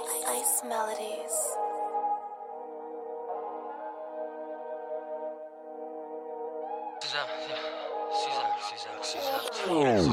[0.00, 1.36] Ice Melodies.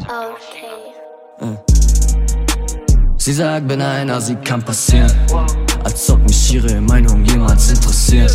[0.08, 1.58] Okay.
[3.18, 5.12] Sie sagt, bin einer, sie kann passieren.
[5.83, 8.33] Als ob mich ihre Meinung jemals interessiert.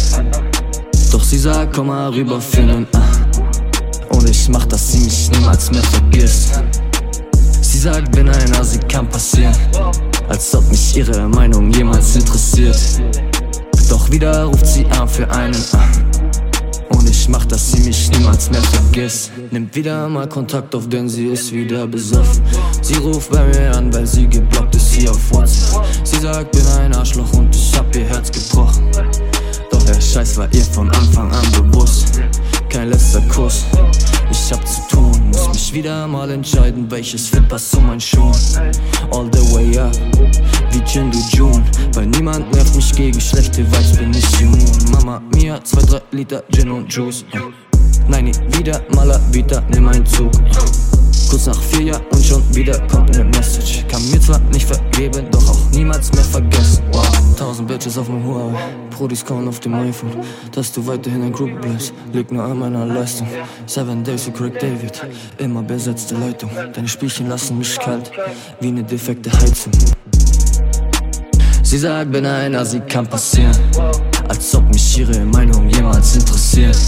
[1.10, 4.14] Doch sie sagt, komm mal rüber für nen ah.
[4.14, 6.62] Und ich mach, dass sie mich niemals mehr vergisst.
[7.60, 9.54] Sie sagt, bin einer, sie kann passieren.
[10.32, 12.80] Als ob mich ihre Meinung jemals interessiert.
[13.90, 15.88] Doch wieder ruft sie an für einen ah.
[16.88, 19.30] Und ich mach, dass sie mich niemals mehr vergisst.
[19.50, 22.42] Nimmt wieder mal Kontakt auf, denn sie ist wieder besoffen.
[22.80, 25.84] Sie ruft bei mir an, weil sie geblockt ist hier auf WhatsApp.
[26.02, 28.90] Sie sagt, bin ein Arschloch und ich hab ihr Herz gebrochen.
[29.70, 32.22] Doch der Scheiß war ihr von Anfang an bewusst.
[32.70, 33.66] Kein letzter Kuss.
[34.30, 34.66] Ich hab
[35.72, 38.34] wieder mal entscheiden, welches Fit passt zu meinen Schuhen.
[39.10, 39.94] All the way up,
[40.70, 41.64] wie Jindu June.
[41.94, 44.58] Weil niemand nervt mich gegen schlechte Vibes, bin ich immun.
[44.90, 47.24] Mama, mir zwei, drei Liter Gin und Juice.
[48.08, 48.80] Nein, nie wieder,
[49.32, 50.32] wieder, nimm einen Zug.
[51.30, 53.84] Kurz nach vier Jahren und schon wieder kommt ne Message.
[53.88, 56.82] Kann mir zwar nicht vergeben, doch auch niemals mehr vergessen.
[56.92, 57.01] Wow.
[57.42, 58.56] Tausend Bitches auf dem Huawei,
[58.90, 60.12] Prodis kauen auf dem iPhone.
[60.52, 63.26] Dass du weiterhin ein Group bleibst, liegt nur an meiner Leistung.
[63.66, 65.04] Seven Days für Craig David,
[65.38, 66.50] immer besetzte Leitung.
[66.72, 68.12] Deine Spielchen lassen mich kalt,
[68.60, 69.72] wie ne defekte Heizung.
[71.64, 73.58] Sie sagt, bin einer, sie kann passieren.
[74.28, 76.78] Als ob mich ihre Meinung jemals interessiert.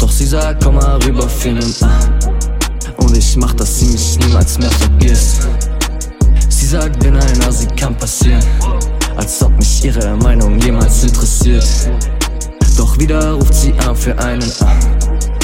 [0.00, 1.98] Doch sie sagt, komm mal rüber für nen ah.
[2.98, 5.48] Und ich mach, dass sie mich niemals mehr vergisst.
[6.48, 8.44] Sie sagt, bin einer, sie kann passieren.
[9.20, 11.62] Als ob mich ihre Meinung jemals interessiert.
[12.78, 15.39] Doch wieder ruft sie an für einen ah.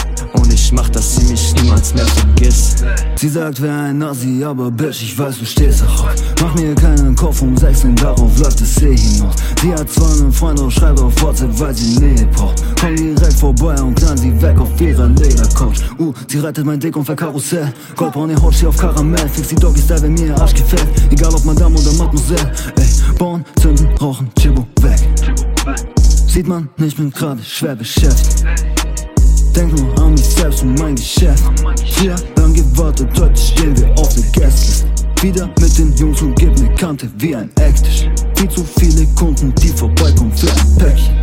[0.57, 2.83] Ich mach, dass sie mich niemals mehr vergisst.
[3.17, 6.15] Sie sagt, wer ein Nazi, aber Bitch, ich weiß, du stehst darauf.
[6.41, 9.35] Mach mir keinen Kopf um 16, darauf läuft es eh hinaus.
[9.61, 12.63] Sie hat zwar einen Freund, doch schreibt auf WhatsApp, weil sie Nähe braucht.
[12.81, 15.77] Komm direkt vorbei und knall sie weg auf ihrer Ledercouch.
[15.99, 17.71] Uh, sie rettet mein Dick und Karussell.
[17.95, 19.29] Goldbraun, ihr Haut steht auf Karamell.
[19.29, 20.89] Fix die Doggy Style, wenn mir ihr Arsch gefällt.
[21.11, 22.51] Egal ob Madame oder Mademoiselle.
[22.79, 25.01] Ey, bauen, zünden, rauchen, Chibo, weg.
[26.27, 28.47] Sieht man nicht, bin gerade schwer beschäftigt.
[29.57, 31.43] Denk nur an mich selbst und mein Geschäft.
[31.95, 34.87] Vier lang gewartet, heute stehen wir auf der Gästeliste.
[35.23, 38.07] Wieder mit den Jungs und gib ne Kante wie ein Ecktisch.
[38.37, 41.17] Viel zu viele Kunden, die vorbeikommen für ein Päckchen.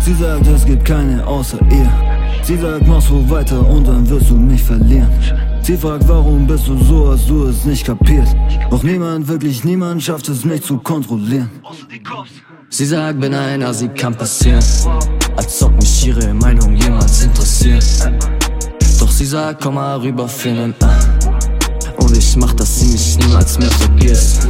[0.00, 1.92] Sie sagt, es gibt keine außer ihr.
[2.42, 5.10] Sie sagt, mach so weiter und dann wirst du mich verlieren.
[5.60, 8.34] Sie fragt, warum bist du so, hast du es nicht kapiert.
[8.70, 11.50] Doch niemand, wirklich niemand schafft es, mich zu kontrollieren.
[12.70, 14.62] Sie sagt, bin einer, sie kann passieren.
[15.40, 17.82] Als ob mich ihre Meinung jemals interessiert.
[18.98, 20.98] Doch sie sagt, komm mal rüber für nen ah.
[21.96, 24.48] Und ich mach, dass sie mich niemals mehr vergisst.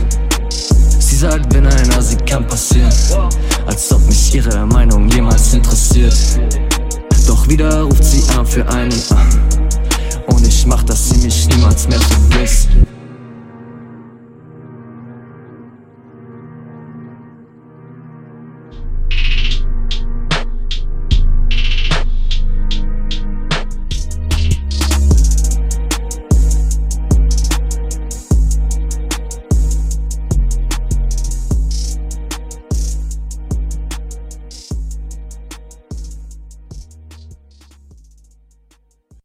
[0.99, 2.93] Sie sagt, bin einer, sie kann passieren.
[3.67, 6.19] Als ob mich ihre Meinung jemals interessiert.
[7.25, 10.33] Doch wieder ruft sie an für einen ah.
[10.35, 12.69] Und ich mach, dass sie mich niemals mehr vergisst.